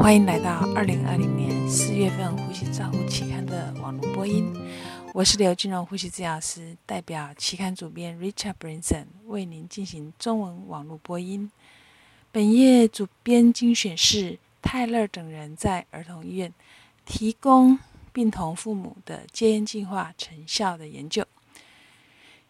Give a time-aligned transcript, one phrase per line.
[0.00, 4.50] 欢迎来到二零二零年四月份《呼吸照护期刊》的网络播音。
[5.12, 11.50] 我是刘金荣呼吸治疗师，代表期刊主编 Richard Branson 为您进行中文网络播音。
[12.32, 16.50] 本页主编精选是泰勒等人在儿童医院
[17.04, 17.78] 提供
[18.10, 21.26] 病童父母的戒烟计划成效的研究。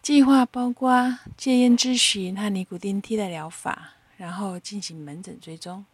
[0.00, 5.84] 计划包括戒烟咨询和尼古丁替代疗法，然后进行门诊追踪。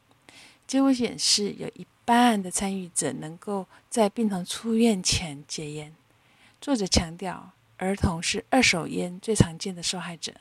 [0.71, 5.93] 结果显示，有一半的参与者能够在病童出院前戒烟。
[6.61, 10.33] 作者强调，儿童是二手烟最常见的受害者，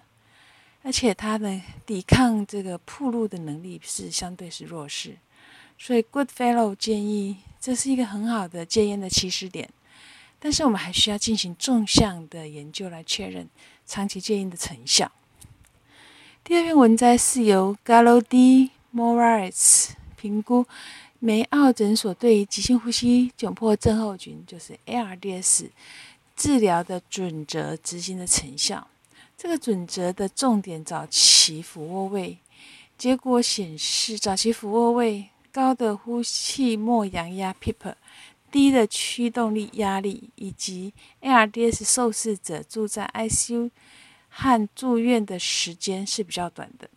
[0.83, 5.17] 而且他的抵抗这个铺路的能力是相对是弱势。
[5.79, 9.67] 所以，Goodfellow 建议这是一个很好的戒烟的起始点。
[10.37, 13.49] 但是，我们还需要进行纵向的研究来确认
[13.83, 15.11] 长期戒烟的成效。
[16.43, 18.69] 第二篇文摘是由 Gallo D.
[18.93, 19.93] Moritz。
[20.19, 20.65] 评估
[21.19, 25.69] 梅奥诊所对于急性呼吸窘迫症候群，就是 ARDS
[26.35, 28.87] 治疗的准则执行的成效。
[29.37, 32.37] 这个准则的重点早期俯卧位，
[32.97, 37.95] 结果显示早期俯卧位高的呼气末氧压 PEEP，
[38.51, 43.71] 低的驱动力压力，以及 ARDS 受试者住在 ICU
[44.27, 46.89] 和住院的时间是比较短的，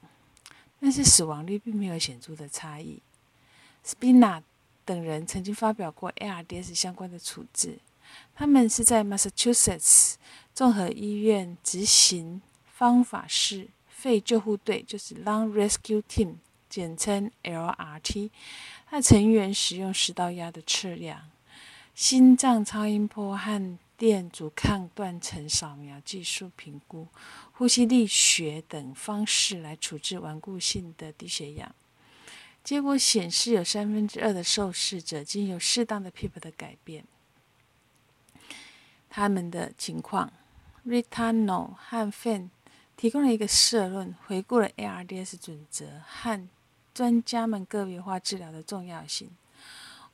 [0.81, 3.01] 但是死亡率并没有显著的差异。
[3.84, 4.42] Spina
[4.84, 7.78] 等人曾经发表过 ARDS 相关的处置，
[8.34, 10.14] 他们是在 Massachusetts
[10.55, 16.36] 综合医院执行方法是肺救护队，就是 Lung Rescue Team，
[16.69, 18.30] 简称 LRT。
[18.86, 21.30] 它成员使用食道压的测量、
[21.94, 27.06] 心脏超音波和电阻抗断层扫描技术评估、
[27.52, 31.74] 呼吸力学等方式来处置顽固性的低血氧。
[32.64, 37.05] 结果显示，有三分之二的受试者经有适当的 PEEP 的改变。
[39.11, 40.33] 他们的情况
[40.86, 42.48] ，Ritano 和 Fan
[42.96, 46.48] 提供了一个社论，回顾了 ARDS 准则和
[46.95, 49.30] 专家们个别化治疗的重要性。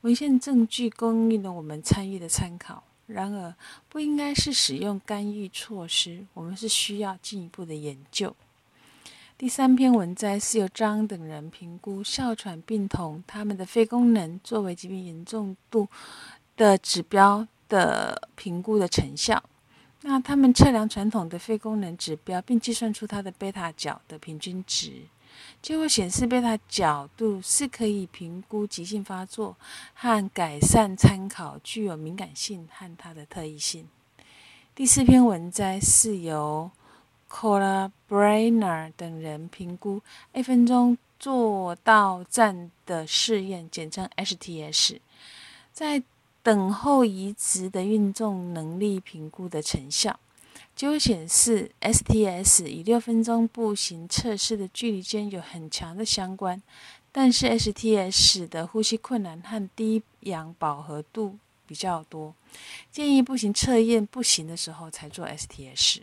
[0.01, 2.83] 文献证据供应了我们参与的参考。
[3.05, 3.55] 然而，
[3.89, 8.35] 不应该是使用干预措施，我们是需要进一步的研究。
[9.39, 15.87] 第三篇文摘是由张等人评估哮喘病童他们的肺功能作为疾病严重度
[16.57, 19.41] 的指标的评估的成效。
[20.01, 25.03] 那他们测量传统的肺功能指标，并计算出它的贝塔角的平均值。
[25.61, 29.55] 结果显示，贝塔角度是可以评估急性发作
[29.93, 33.87] 和改善参考，具有敏感性和它的特异性。
[34.75, 36.69] 第四篇文摘是由。
[37.29, 40.01] Cola Brainer 等人评估
[40.33, 44.99] 一分钟坐到站的试验，简称 HTS，
[45.71, 46.01] 在
[46.41, 50.19] 等候移植的运动能力评估的成效。
[50.75, 56.61] 结果显示，STS 与六分钟步行测试的距离间有很强的相关，
[57.11, 61.37] 但是 STS 的呼吸困难和低氧饱和度
[61.67, 62.33] 比较多，
[62.91, 65.99] 建议步行测验不行的时候才做 STS。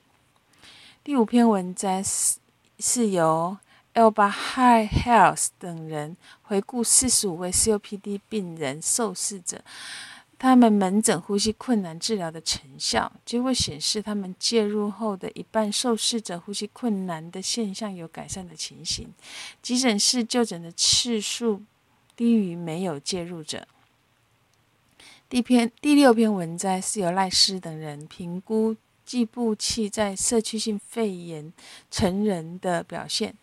[1.06, 2.38] 第五篇文摘是
[2.80, 3.56] 是由
[3.94, 9.62] Elba High Health 等人回顾四十五位 COPD 病人受试者，
[10.36, 13.12] 他们门诊呼吸困难治疗的成效。
[13.24, 19.14] 结果显示，他们介入后的一半受试者呼吸困难的现象有改善的情形，
[19.62, 21.62] 急诊室就诊的次数
[22.16, 23.68] 低于没有介入者。
[25.28, 28.74] 第篇第六篇文摘是由赖斯等人评估。
[29.06, 31.52] 计步器在社区性肺炎
[31.90, 33.34] 成人的表现，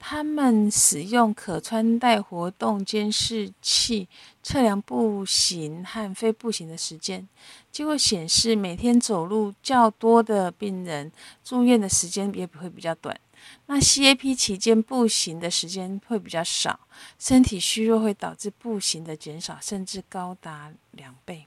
[0.00, 4.08] 他们使用可穿戴活动监视器
[4.42, 7.26] 测量步行和非步行的时间，
[7.70, 11.12] 结果显示，每天走路较多的病人
[11.44, 13.18] 住院的时间也会比较短。
[13.66, 16.78] 那 CAP 期间步行的时间会比较少，
[17.18, 21.46] 身体虚弱会导致步行的减少，甚至高达两倍。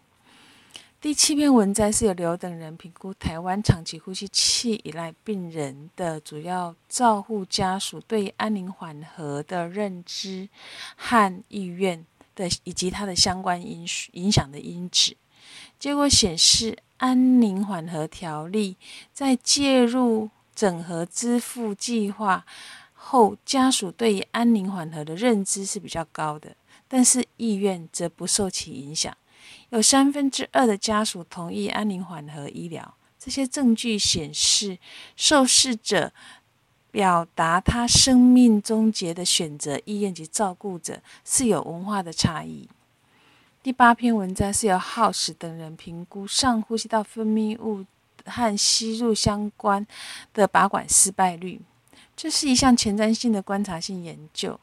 [1.06, 10.50] 第七篇文摘是由刘等人评估台湾长期呼吸器依赖病人的主要照护家属对安宁缓和的认知
[10.96, 12.04] 和意愿
[12.34, 15.16] 的，以及它的相关因影响的因子。
[15.78, 18.76] 结果显示，安宁缓和条例
[19.14, 22.44] 在介入整合支付计划
[22.94, 26.56] 后，家属对安宁缓和的认知是比较高的，
[26.88, 29.16] 但是意愿则不受其影响。
[29.70, 32.96] 有三分之二的家属同意安宁缓和医疗。
[33.18, 34.78] 这些证据显示，
[35.16, 36.14] 受试者
[36.92, 42.70] 表达他生命终结的选择意愿及照顾者是有文化的差异。
[43.64, 47.84] 第八篇文章是由浩史等人评估上呼吸道分泌物
[48.26, 49.86] 和吸入相关
[50.34, 51.60] 的拔管失败率。
[52.16, 54.60] 这是一项前瞻性的观察性研究。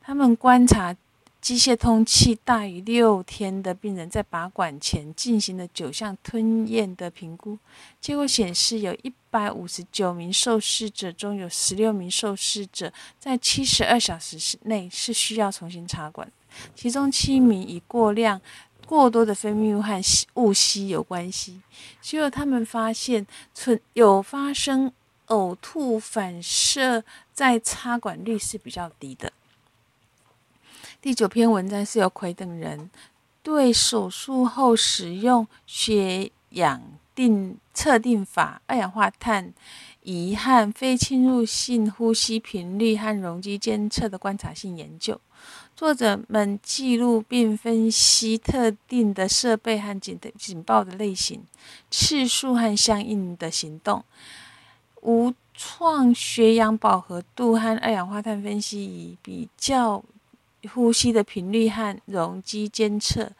[0.00, 0.94] 他们观察
[1.44, 7.58] 机械通气大于六天的病人在拔管前进行了九项吞咽的评估。
[8.00, 16.26] 结果显示，有一百五十九名受试者中有十六名受试者在七十二小时内是需要重新插管，
[16.74, 18.40] 其中七名与过量、
[18.86, 20.02] 过多的分泌物和
[20.36, 21.60] 雾吸有关系。
[22.00, 24.90] 只有他们发现存有发生。
[25.28, 27.02] 呕吐反射
[27.32, 29.32] 在插管率是比较低的。
[31.04, 32.88] 第九篇文章是由奎等人
[33.42, 36.80] 对手术后使用血氧
[37.14, 39.52] 定测定法、二氧化碳
[40.00, 45.20] 仪和非侵入性呼吸频率和容积监测的观察性研究。
[45.76, 51.44] 作者们记录并分析特定的设备和警警报的类型、
[51.90, 54.02] 次数和相应的行动。
[55.02, 60.02] 无创血氧饱和度和二氧化碳分析仪比较
[60.66, 63.32] 呼吸的频率和容积监测，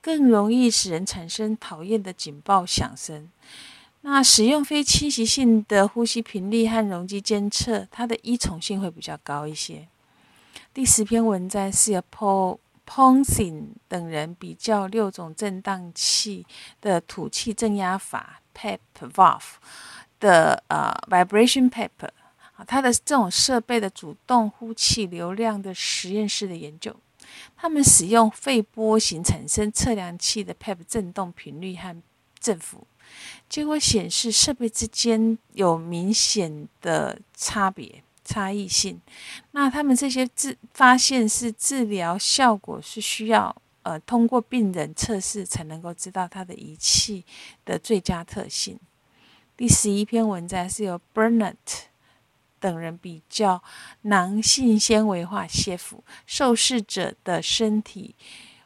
[0.00, 3.28] 更容易使人产生讨厌的警报响声。
[4.02, 9.88] 那使用非侵袭性的呼吸频率和容积监测，它的依从性会比较高一些。
[10.72, 16.46] 第十篇文章是由 Paul Ponsin 等人比较六种振荡器
[16.80, 18.78] 的吐气正压法 （PEP
[19.12, 19.54] valve）。
[20.18, 22.08] 的呃，vibration paper，
[22.64, 26.94] 它的这种设备的主动呼气流量的实验室的研究，
[27.56, 31.94] 他们使用肺波形产生测量器的 pep 振动频率和
[32.40, 32.86] 振幅，
[33.48, 39.00] 结果显示设备之间有明显的差别差异性。
[39.52, 47.24] 那他们这些治发现是治疗效果是需要呃通过病人测试才能够知道它的仪器
[47.64, 48.78] 的最佳特性。
[49.56, 51.54] 第十一篇文章是由 Burnett
[52.66, 53.62] 等人比较
[54.02, 58.16] 囊性纤维化切腹受试者的身体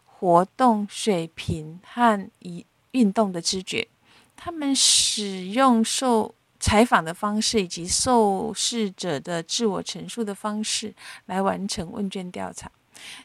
[0.07, 3.87] 活动水平和以运动的知觉。
[4.35, 10.95] 他们使用受采访的方式以及受试者的自我陈述的方式
[11.27, 12.73] 来完成问卷调查。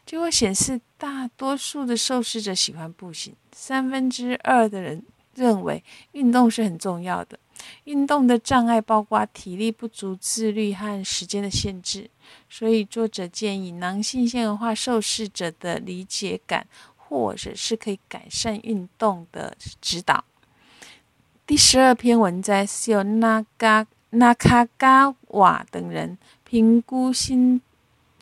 [0.04, 5.02] 结果显示，大多数的受试者喜欢步行，三分之二的人
[5.34, 5.82] 认为
[6.12, 7.38] 运动是很重要的。
[7.84, 12.10] 运动的障碍包括体力不足、自律和时间的限制，
[12.48, 16.66] 所以作者建议囊性纤维化受试者的理解感，
[16.96, 20.24] 或者是可以改善运动的指导。
[21.46, 27.60] 第十二篇文章是由纳嘎纳卡嘎瓦等人评估心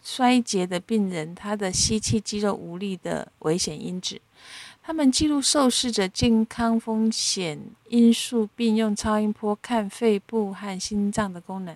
[0.03, 4.21] 衰竭的病人他的吸气肌肉无力的危险因子。
[4.87, 7.59] 他们记录受试者健康风险
[7.89, 11.75] 因素，并用超音波看肺部和心脏的功能。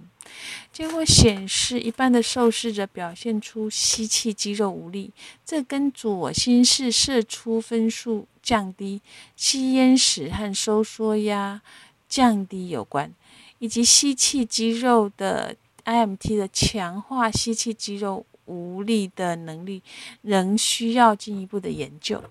[0.71, 5.11] 结果显示，一般的受试者表现出吸气肌肉无力，
[5.43, 9.01] 这跟左心室射出分数降低、
[9.35, 11.63] 吸烟时和收缩压
[12.11, 13.11] 降低有关，
[13.59, 19.83] 以及吸气肌肉的 IMT 的强化吸气肌肉无力的能力，
[20.21, 22.23] 仍需要进一步的研究。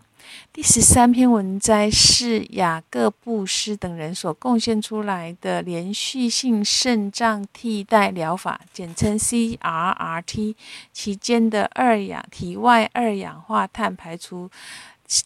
[0.52, 10.56] 第十三篇文摘是雅各布斯等人所贡献出来的连续性肾脏替代疗法，简称 CRRT
[10.92, 14.50] 期间的二氧体外二氧化碳排出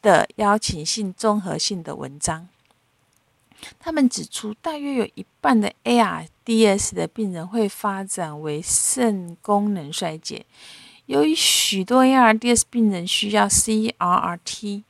[0.02, 2.48] 的邀请性综合性的文章。
[3.80, 10.46] 他们指出，大约有一半的 ARDS 的病人会发展为肾功能衰竭。
[11.12, 14.84] 由于许多 ARDS 病人需要 CRRT，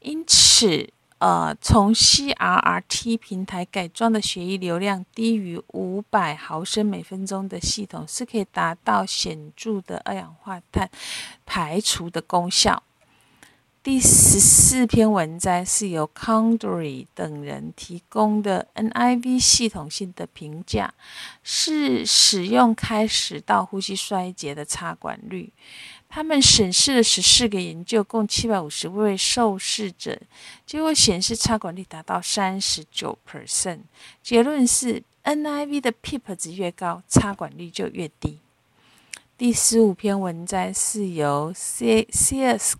[0.00, 10.90] 因此，呃，从 CRRT 平台改装的血液流量低于五百毫升每分钟的系统是可以达到显著的二氧化碳
[11.46, 12.82] 排除的功效。
[13.84, 20.94] 第十四篇文章是由 c o n d r y 等人提供的 NIV 系统性的评价，
[21.42, 25.52] 是使用开始到呼吸衰竭的插管率。
[26.08, 30.16] 他们审视了十四个研究，共七百五十位受试者，
[30.64, 33.80] 结果显示插管率达到三十九 percent。
[34.22, 38.38] 结论是 NIV 的 PEEP 值越高，插管率就越低。
[39.36, 42.76] 第十五篇文章是由 C C S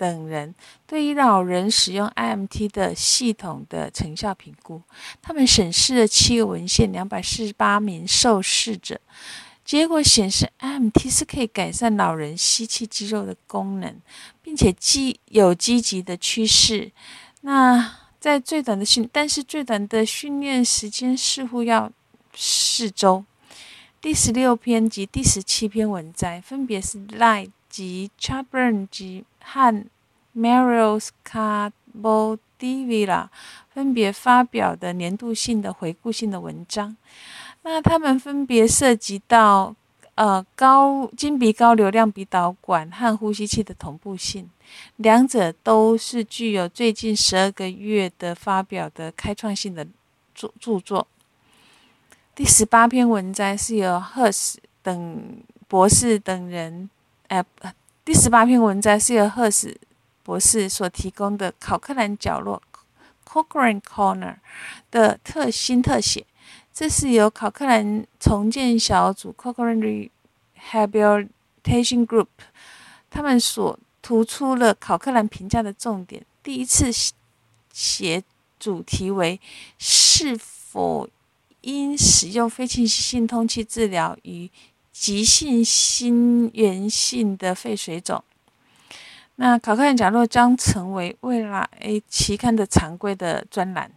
[0.00, 0.54] 等人
[0.86, 4.80] 对于老人使用 IMT 的系统的成效评估。
[5.20, 8.98] 他们审视了七个文献，两百四十八名受试者，
[9.62, 13.94] 结果显示 IMT 是可以改善老人吸气肌肉的功能，
[14.42, 16.90] 并且积有积极的趋势。
[17.42, 21.92] 那在最短的训，但是最短的训练时间似乎要
[22.34, 23.26] 四周。
[24.00, 29.86] 第十六篇及第十七篇文摘分别是 Lie 及 Chabern 及和
[30.36, 33.28] Marios Cabodivila
[33.72, 36.96] 分别发表的年度性的回顾性的文章。
[37.62, 39.74] 那他们分别涉及到
[40.14, 44.48] 呃高经鼻高流量鼻导管和呼吸器的同步性，
[44.96, 49.86] 两者都是具有最近十二个月的发表的开创性的
[50.34, 51.06] 著著作。
[52.34, 56.88] 第十八篇文摘是由 Hus 等博士等人，
[57.30, 57.44] 呃，
[58.04, 59.78] 第十八篇文章是由赫斯
[60.24, 62.60] 博士所提供的考克兰角落
[63.24, 64.34] （Cochrane Corner）
[64.90, 66.26] 的特新特写。
[66.72, 70.10] 这是由考克兰重建小组 （Cochrane
[70.72, 72.26] Rehabilitation Group）
[73.08, 76.26] 他们所突出了考克兰评价的重点。
[76.42, 76.90] 第一次
[77.72, 78.24] 写
[78.58, 79.40] 主题为
[79.78, 81.08] 是否。
[81.62, 84.50] 因使用非侵袭性通气治疗与
[85.00, 88.22] 急性心源性的肺水肿，
[89.36, 91.66] 那考克兰讲落将成为未来
[92.06, 93.90] 期刊的常规的专栏。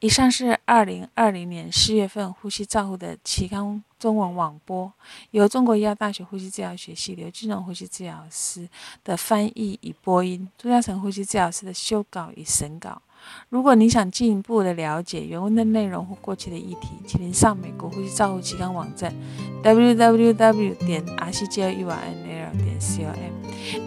[0.00, 4.92] 以上是二零二零年四月份呼吸照护的期刊中文网播，
[5.30, 8.68] 由中国医药大学呼吸治疗学系刘金荣呼吸治疗师
[9.04, 13.00] 的翻译与播音，朱嘉诚呼吸治疗师的修稿与审稿。
[13.48, 19.14] 如果你想进一步的了解原文的内容或过去的议题，请您上美国呼吸照护期刊网站
[19.62, 23.14] www 点 r c g u r n l 点 com。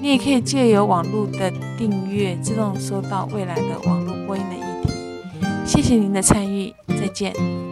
[0.01, 4.93] 你也可以借由网络的订阅，自动收到未来的网络播音的议题。
[5.65, 7.66] 谢谢您的参与，再见。